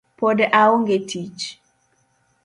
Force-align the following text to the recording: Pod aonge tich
Pod 0.19 0.39
aonge 0.61 0.97
tich 1.09 1.41